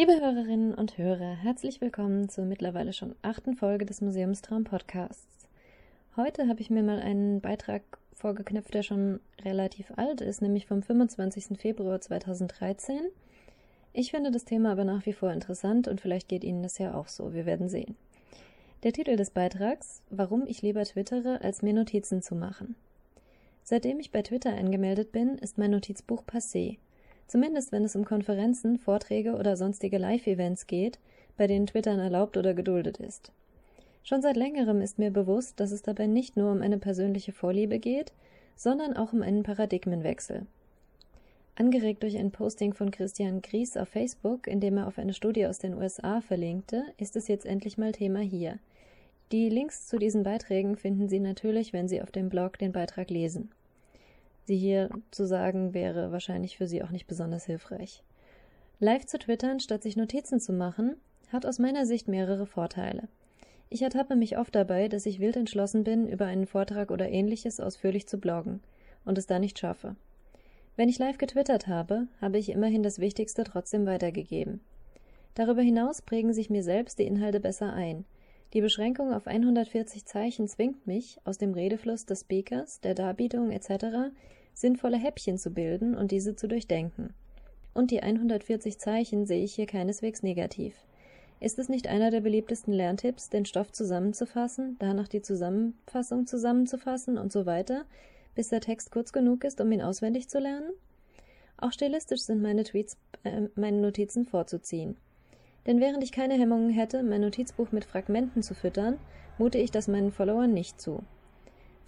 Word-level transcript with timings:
Liebe 0.00 0.18
Hörerinnen 0.18 0.72
und 0.72 0.96
Hörer, 0.96 1.36
herzlich 1.36 1.82
willkommen 1.82 2.30
zur 2.30 2.46
mittlerweile 2.46 2.94
schon 2.94 3.14
achten 3.20 3.54
Folge 3.54 3.84
des 3.84 4.00
Museumstraum 4.00 4.64
Podcasts. 4.64 5.46
Heute 6.16 6.48
habe 6.48 6.62
ich 6.62 6.70
mir 6.70 6.82
mal 6.82 7.00
einen 7.00 7.42
Beitrag 7.42 7.82
vorgeknüpft, 8.14 8.72
der 8.72 8.82
schon 8.82 9.20
relativ 9.44 9.92
alt 9.96 10.22
ist, 10.22 10.40
nämlich 10.40 10.64
vom 10.64 10.82
25. 10.82 11.58
Februar 11.58 12.00
2013. 12.00 12.98
Ich 13.92 14.10
finde 14.10 14.30
das 14.30 14.46
Thema 14.46 14.72
aber 14.72 14.84
nach 14.84 15.04
wie 15.04 15.12
vor 15.12 15.32
interessant 15.32 15.86
und 15.86 16.00
vielleicht 16.00 16.28
geht 16.28 16.44
Ihnen 16.44 16.62
das 16.62 16.78
ja 16.78 16.94
auch 16.94 17.08
so. 17.08 17.34
Wir 17.34 17.44
werden 17.44 17.68
sehen. 17.68 17.94
Der 18.84 18.94
Titel 18.94 19.16
des 19.16 19.28
Beitrags 19.28 20.00
Warum 20.08 20.46
ich 20.46 20.62
lieber 20.62 20.82
twittere, 20.82 21.42
als 21.42 21.60
mir 21.60 21.74
Notizen 21.74 22.22
zu 22.22 22.34
machen. 22.34 22.74
Seitdem 23.64 24.00
ich 24.00 24.12
bei 24.12 24.22
Twitter 24.22 24.56
angemeldet 24.56 25.12
bin, 25.12 25.36
ist 25.36 25.58
mein 25.58 25.72
Notizbuch 25.72 26.22
passé. 26.22 26.78
Zumindest 27.30 27.70
wenn 27.70 27.84
es 27.84 27.94
um 27.94 28.04
Konferenzen, 28.04 28.76
Vorträge 28.76 29.36
oder 29.36 29.56
sonstige 29.56 29.98
Live-Events 29.98 30.66
geht, 30.66 30.98
bei 31.36 31.46
denen 31.46 31.68
Twittern 31.68 32.00
erlaubt 32.00 32.36
oder 32.36 32.54
geduldet 32.54 32.98
ist. 32.98 33.30
Schon 34.02 34.20
seit 34.20 34.36
längerem 34.36 34.80
ist 34.80 34.98
mir 34.98 35.12
bewusst, 35.12 35.60
dass 35.60 35.70
es 35.70 35.82
dabei 35.82 36.08
nicht 36.08 36.36
nur 36.36 36.50
um 36.50 36.60
eine 36.60 36.78
persönliche 36.78 37.30
Vorliebe 37.30 37.78
geht, 37.78 38.12
sondern 38.56 38.96
auch 38.96 39.12
um 39.12 39.22
einen 39.22 39.44
Paradigmenwechsel. 39.44 40.44
Angeregt 41.54 42.02
durch 42.02 42.18
ein 42.18 42.32
Posting 42.32 42.74
von 42.74 42.90
Christian 42.90 43.42
Gries 43.42 43.76
auf 43.76 43.90
Facebook, 43.90 44.48
in 44.48 44.58
dem 44.58 44.78
er 44.78 44.88
auf 44.88 44.98
eine 44.98 45.14
Studie 45.14 45.46
aus 45.46 45.60
den 45.60 45.74
USA 45.74 46.20
verlinkte, 46.20 46.82
ist 46.96 47.14
es 47.14 47.28
jetzt 47.28 47.46
endlich 47.46 47.78
mal 47.78 47.92
Thema 47.92 48.18
hier. 48.18 48.58
Die 49.30 49.48
Links 49.50 49.86
zu 49.86 50.00
diesen 50.00 50.24
Beiträgen 50.24 50.76
finden 50.76 51.08
Sie 51.08 51.20
natürlich, 51.20 51.72
wenn 51.72 51.86
Sie 51.86 52.02
auf 52.02 52.10
dem 52.10 52.28
Blog 52.28 52.58
den 52.58 52.72
Beitrag 52.72 53.08
lesen. 53.08 53.52
Sie 54.50 54.56
hier 54.56 54.90
zu 55.12 55.28
sagen, 55.28 55.74
wäre 55.74 56.10
wahrscheinlich 56.10 56.56
für 56.56 56.66
Sie 56.66 56.82
auch 56.82 56.90
nicht 56.90 57.06
besonders 57.06 57.44
hilfreich. 57.44 58.02
Live 58.80 59.06
zu 59.06 59.16
twittern, 59.16 59.60
statt 59.60 59.84
sich 59.84 59.96
Notizen 59.96 60.40
zu 60.40 60.52
machen, 60.52 60.96
hat 61.28 61.46
aus 61.46 61.60
meiner 61.60 61.86
Sicht 61.86 62.08
mehrere 62.08 62.46
Vorteile. 62.46 63.06
Ich 63.68 63.82
ertappe 63.82 64.16
mich 64.16 64.38
oft 64.38 64.52
dabei, 64.52 64.88
dass 64.88 65.06
ich 65.06 65.20
wild 65.20 65.36
entschlossen 65.36 65.84
bin, 65.84 66.08
über 66.08 66.26
einen 66.26 66.46
Vortrag 66.46 66.90
oder 66.90 67.08
ähnliches 67.08 67.60
ausführlich 67.60 68.08
zu 68.08 68.18
bloggen 68.18 68.58
und 69.04 69.18
es 69.18 69.28
da 69.28 69.38
nicht 69.38 69.56
schaffe. 69.56 69.94
Wenn 70.74 70.88
ich 70.88 70.98
live 70.98 71.18
getwittert 71.18 71.68
habe, 71.68 72.08
habe 72.20 72.38
ich 72.38 72.50
immerhin 72.50 72.82
das 72.82 72.98
Wichtigste 72.98 73.44
trotzdem 73.44 73.86
weitergegeben. 73.86 74.60
Darüber 75.34 75.62
hinaus 75.62 76.02
prägen 76.02 76.32
sich 76.32 76.50
mir 76.50 76.64
selbst 76.64 76.98
die 76.98 77.06
Inhalte 77.06 77.38
besser 77.38 77.72
ein. 77.72 78.04
Die 78.52 78.62
Beschränkung 78.62 79.12
auf 79.12 79.28
140 79.28 80.06
Zeichen 80.06 80.48
zwingt 80.48 80.88
mich, 80.88 81.20
aus 81.22 81.38
dem 81.38 81.54
Redefluss 81.54 82.04
des 82.04 82.22
Speakers, 82.22 82.80
der 82.80 82.96
Darbietung 82.96 83.52
etc 83.52 84.10
sinnvolle 84.54 84.98
Häppchen 84.98 85.38
zu 85.38 85.50
bilden 85.50 85.94
und 85.94 86.10
diese 86.10 86.36
zu 86.36 86.48
durchdenken. 86.48 87.14
Und 87.74 87.90
die 87.90 88.02
140 88.02 88.78
Zeichen 88.78 89.26
sehe 89.26 89.44
ich 89.44 89.54
hier 89.54 89.66
keineswegs 89.66 90.22
negativ. 90.22 90.74
Ist 91.40 91.58
es 91.58 91.68
nicht 91.68 91.88
einer 91.88 92.10
der 92.10 92.20
beliebtesten 92.20 92.74
Lerntipps, 92.74 93.30
den 93.30 93.46
Stoff 93.46 93.72
zusammenzufassen, 93.72 94.76
danach 94.78 95.08
die 95.08 95.22
Zusammenfassung 95.22 96.26
zusammenzufassen 96.26 97.16
und 97.16 97.32
so 97.32 97.46
weiter, 97.46 97.84
bis 98.34 98.48
der 98.48 98.60
Text 98.60 98.90
kurz 98.90 99.12
genug 99.12 99.44
ist, 99.44 99.60
um 99.60 99.72
ihn 99.72 99.80
auswendig 99.80 100.28
zu 100.28 100.38
lernen? 100.38 100.70
Auch 101.56 101.72
stilistisch 101.72 102.22
sind 102.22 102.42
meine 102.42 102.64
Tweets, 102.64 102.98
äh, 103.24 103.48
meine 103.54 103.78
Notizen 103.78 104.26
vorzuziehen. 104.26 104.96
Denn 105.66 105.80
während 105.80 106.02
ich 106.02 106.12
keine 106.12 106.34
Hemmungen 106.34 106.70
hätte, 106.70 107.02
mein 107.02 107.20
Notizbuch 107.20 107.72
mit 107.72 107.84
Fragmenten 107.84 108.42
zu 108.42 108.54
füttern, 108.54 108.98
mute 109.38 109.58
ich 109.58 109.70
das 109.70 109.88
meinen 109.88 110.12
Followern 110.12 110.52
nicht 110.52 110.80
zu. 110.80 111.02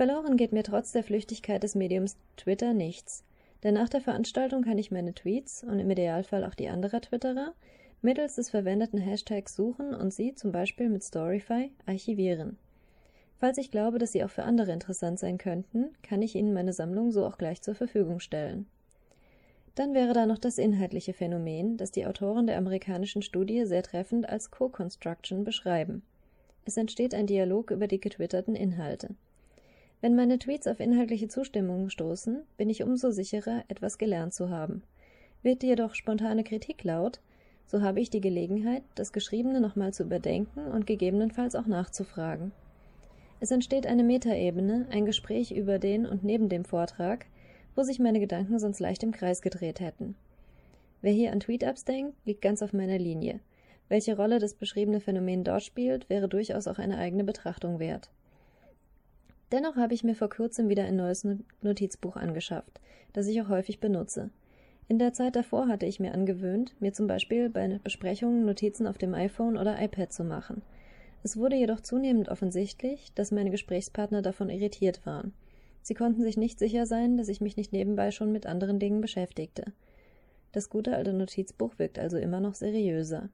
Verloren 0.00 0.38
geht 0.38 0.52
mir 0.52 0.62
trotz 0.62 0.92
der 0.92 1.04
Flüchtigkeit 1.04 1.62
des 1.62 1.74
Mediums 1.74 2.16
Twitter 2.38 2.72
nichts, 2.72 3.22
denn 3.62 3.74
nach 3.74 3.90
der 3.90 4.00
Veranstaltung 4.00 4.62
kann 4.62 4.78
ich 4.78 4.90
meine 4.90 5.12
Tweets 5.12 5.62
und 5.62 5.78
im 5.78 5.90
Idealfall 5.90 6.42
auch 6.46 6.54
die 6.54 6.70
anderer 6.70 7.02
Twitterer 7.02 7.52
mittels 8.00 8.36
des 8.36 8.48
verwendeten 8.48 8.98
Hashtags 8.98 9.54
suchen 9.54 9.94
und 9.94 10.14
sie 10.14 10.34
zum 10.34 10.52
Beispiel 10.52 10.88
mit 10.88 11.02
Storyfy 11.02 11.70
archivieren. 11.84 12.56
Falls 13.36 13.58
ich 13.58 13.70
glaube, 13.70 13.98
dass 13.98 14.12
sie 14.12 14.24
auch 14.24 14.30
für 14.30 14.44
andere 14.44 14.72
interessant 14.72 15.18
sein 15.18 15.36
könnten, 15.36 15.90
kann 16.02 16.22
ich 16.22 16.34
ihnen 16.34 16.54
meine 16.54 16.72
Sammlung 16.72 17.10
so 17.10 17.26
auch 17.26 17.36
gleich 17.36 17.60
zur 17.60 17.74
Verfügung 17.74 18.20
stellen. 18.20 18.64
Dann 19.74 19.92
wäre 19.92 20.14
da 20.14 20.24
noch 20.24 20.38
das 20.38 20.56
inhaltliche 20.56 21.12
Phänomen, 21.12 21.76
das 21.76 21.90
die 21.90 22.06
Autoren 22.06 22.46
der 22.46 22.56
amerikanischen 22.56 23.20
Studie 23.20 23.66
sehr 23.66 23.82
treffend 23.82 24.26
als 24.26 24.50
Co-Construction 24.50 25.44
beschreiben. 25.44 26.00
Es 26.64 26.78
entsteht 26.78 27.14
ein 27.14 27.26
Dialog 27.26 27.70
über 27.70 27.86
die 27.86 28.00
getwitterten 28.00 28.54
Inhalte. 28.54 29.14
Wenn 30.02 30.16
meine 30.16 30.38
Tweets 30.38 30.66
auf 30.66 30.80
inhaltliche 30.80 31.28
Zustimmung 31.28 31.90
stoßen, 31.90 32.42
bin 32.56 32.70
ich 32.70 32.82
umso 32.82 33.10
sicherer, 33.10 33.64
etwas 33.68 33.98
gelernt 33.98 34.32
zu 34.32 34.48
haben. 34.48 34.82
Wird 35.42 35.62
jedoch 35.62 35.94
spontane 35.94 36.42
Kritik 36.42 36.84
laut, 36.84 37.20
so 37.66 37.82
habe 37.82 38.00
ich 38.00 38.08
die 38.08 38.22
Gelegenheit, 38.22 38.82
das 38.94 39.12
Geschriebene 39.12 39.60
nochmal 39.60 39.92
zu 39.92 40.04
überdenken 40.04 40.66
und 40.68 40.86
gegebenenfalls 40.86 41.54
auch 41.54 41.66
nachzufragen. 41.66 42.52
Es 43.40 43.50
entsteht 43.50 43.86
eine 43.86 44.02
Metaebene, 44.02 44.86
ein 44.90 45.04
Gespräch 45.04 45.52
über 45.52 45.78
den 45.78 46.06
und 46.06 46.24
neben 46.24 46.48
dem 46.48 46.64
Vortrag, 46.64 47.26
wo 47.76 47.82
sich 47.82 47.98
meine 47.98 48.20
Gedanken 48.20 48.58
sonst 48.58 48.80
leicht 48.80 49.02
im 49.02 49.12
Kreis 49.12 49.42
gedreht 49.42 49.80
hätten. 49.80 50.14
Wer 51.02 51.12
hier 51.12 51.32
an 51.32 51.40
Tweet-Ups 51.40 51.84
denkt, 51.84 52.16
liegt 52.24 52.42
ganz 52.42 52.62
auf 52.62 52.72
meiner 52.72 52.98
Linie. 52.98 53.40
Welche 53.88 54.16
Rolle 54.16 54.38
das 54.38 54.54
beschriebene 54.54 55.00
Phänomen 55.00 55.44
dort 55.44 55.62
spielt, 55.62 56.08
wäre 56.08 56.28
durchaus 56.28 56.68
auch 56.68 56.78
eine 56.78 56.98
eigene 56.98 57.24
Betrachtung 57.24 57.78
wert. 57.78 58.10
Dennoch 59.52 59.76
habe 59.76 59.94
ich 59.94 60.04
mir 60.04 60.14
vor 60.14 60.28
kurzem 60.28 60.68
wieder 60.68 60.84
ein 60.84 60.96
neues 60.96 61.26
Notizbuch 61.62 62.16
angeschafft, 62.16 62.80
das 63.12 63.26
ich 63.26 63.42
auch 63.42 63.48
häufig 63.48 63.80
benutze. 63.80 64.30
In 64.86 64.98
der 64.98 65.12
Zeit 65.12 65.36
davor 65.36 65.68
hatte 65.68 65.86
ich 65.86 66.00
mir 66.00 66.14
angewöhnt, 66.14 66.74
mir 66.80 66.92
zum 66.92 67.06
Beispiel 67.06 67.48
bei 67.48 67.80
Besprechungen 67.82 68.44
Notizen 68.44 68.86
auf 68.86 68.98
dem 68.98 69.14
iPhone 69.14 69.56
oder 69.56 69.80
iPad 69.80 70.12
zu 70.12 70.24
machen. 70.24 70.62
Es 71.22 71.36
wurde 71.36 71.56
jedoch 71.56 71.80
zunehmend 71.80 72.28
offensichtlich, 72.28 73.12
dass 73.14 73.30
meine 73.30 73.50
Gesprächspartner 73.50 74.22
davon 74.22 74.50
irritiert 74.50 75.04
waren. 75.04 75.32
Sie 75.82 75.94
konnten 75.94 76.22
sich 76.22 76.36
nicht 76.36 76.58
sicher 76.58 76.86
sein, 76.86 77.16
dass 77.16 77.28
ich 77.28 77.40
mich 77.40 77.56
nicht 77.56 77.72
nebenbei 77.72 78.10
schon 78.10 78.32
mit 78.32 78.46
anderen 78.46 78.78
Dingen 78.78 79.00
beschäftigte. 79.00 79.72
Das 80.52 80.70
gute 80.70 80.96
alte 80.96 81.12
Notizbuch 81.12 81.78
wirkt 81.78 81.98
also 81.98 82.16
immer 82.16 82.40
noch 82.40 82.54
seriöser. 82.54 83.28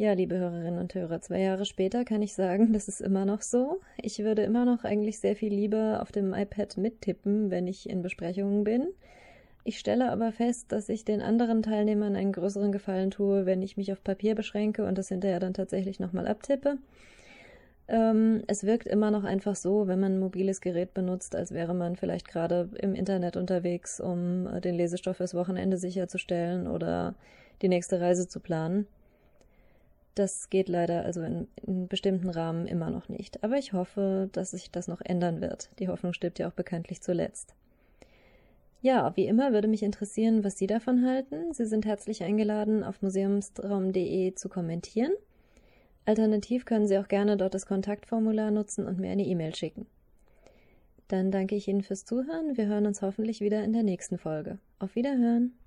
Ja, 0.00 0.14
liebe 0.14 0.38
Hörerinnen 0.38 0.78
und 0.78 0.94
Hörer, 0.94 1.20
zwei 1.20 1.40
Jahre 1.40 1.66
später 1.66 2.06
kann 2.06 2.22
ich 2.22 2.32
sagen, 2.32 2.72
das 2.72 2.88
ist 2.88 3.02
immer 3.02 3.26
noch 3.26 3.42
so. 3.42 3.82
Ich 4.00 4.20
würde 4.20 4.40
immer 4.44 4.64
noch 4.64 4.84
eigentlich 4.84 5.18
sehr 5.18 5.36
viel 5.36 5.52
lieber 5.52 5.98
auf 6.00 6.10
dem 6.10 6.32
iPad 6.32 6.78
mittippen, 6.78 7.50
wenn 7.50 7.66
ich 7.66 7.86
in 7.86 8.00
Besprechungen 8.00 8.64
bin. 8.64 8.86
Ich 9.62 9.78
stelle 9.78 10.10
aber 10.10 10.32
fest, 10.32 10.72
dass 10.72 10.88
ich 10.88 11.04
den 11.04 11.20
anderen 11.20 11.62
Teilnehmern 11.62 12.16
einen 12.16 12.32
größeren 12.32 12.72
Gefallen 12.72 13.10
tue, 13.10 13.44
wenn 13.44 13.60
ich 13.60 13.76
mich 13.76 13.92
auf 13.92 14.02
Papier 14.02 14.34
beschränke 14.34 14.86
und 14.86 14.96
das 14.96 15.08
hinterher 15.08 15.38
dann 15.38 15.52
tatsächlich 15.52 16.00
nochmal 16.00 16.26
abtippe. 16.26 16.78
Ähm, 17.86 18.42
es 18.46 18.64
wirkt 18.64 18.86
immer 18.86 19.10
noch 19.10 19.24
einfach 19.24 19.54
so, 19.54 19.86
wenn 19.86 20.00
man 20.00 20.14
ein 20.14 20.18
mobiles 20.18 20.62
Gerät 20.62 20.94
benutzt, 20.94 21.36
als 21.36 21.52
wäre 21.52 21.74
man 21.74 21.96
vielleicht 21.96 22.26
gerade 22.26 22.70
im 22.78 22.94
Internet 22.94 23.36
unterwegs, 23.36 24.00
um 24.00 24.48
den 24.62 24.76
Lesestoff 24.76 25.18
fürs 25.18 25.34
Wochenende 25.34 25.76
sicherzustellen 25.76 26.68
oder 26.68 27.14
die 27.60 27.68
nächste 27.68 28.00
Reise 28.00 28.28
zu 28.28 28.40
planen. 28.40 28.86
Das 30.14 30.50
geht 30.50 30.68
leider 30.68 31.04
also 31.04 31.22
in, 31.22 31.48
in 31.66 31.88
bestimmten 31.88 32.28
Rahmen 32.30 32.66
immer 32.66 32.90
noch 32.90 33.08
nicht. 33.08 33.42
Aber 33.44 33.56
ich 33.56 33.72
hoffe, 33.72 34.28
dass 34.32 34.50
sich 34.50 34.70
das 34.70 34.88
noch 34.88 35.00
ändern 35.00 35.40
wird. 35.40 35.70
Die 35.78 35.88
Hoffnung 35.88 36.12
stirbt 36.12 36.38
ja 36.38 36.48
auch 36.48 36.52
bekanntlich 36.52 37.00
zuletzt. 37.00 37.54
Ja, 38.82 39.14
wie 39.14 39.26
immer 39.26 39.52
würde 39.52 39.68
mich 39.68 39.82
interessieren, 39.82 40.42
was 40.42 40.56
Sie 40.56 40.66
davon 40.66 41.06
halten. 41.06 41.52
Sie 41.52 41.66
sind 41.66 41.84
herzlich 41.84 42.22
eingeladen, 42.22 42.82
auf 42.82 43.02
museumstraum.de 43.02 44.34
zu 44.34 44.48
kommentieren. 44.48 45.12
Alternativ 46.06 46.64
können 46.64 46.88
Sie 46.88 46.98
auch 46.98 47.08
gerne 47.08 47.36
dort 47.36 47.54
das 47.54 47.66
Kontaktformular 47.66 48.50
nutzen 48.50 48.86
und 48.86 48.98
mir 48.98 49.10
eine 49.10 49.26
E-Mail 49.26 49.54
schicken. 49.54 49.86
Dann 51.08 51.30
danke 51.30 51.56
ich 51.56 51.68
Ihnen 51.68 51.82
fürs 51.82 52.04
Zuhören. 52.04 52.56
Wir 52.56 52.66
hören 52.66 52.86
uns 52.86 53.02
hoffentlich 53.02 53.40
wieder 53.40 53.62
in 53.64 53.72
der 53.72 53.82
nächsten 53.82 54.16
Folge. 54.16 54.58
Auf 54.78 54.94
Wiederhören! 54.94 55.52